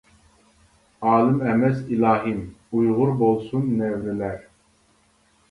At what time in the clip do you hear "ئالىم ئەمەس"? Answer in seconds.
1.09-1.83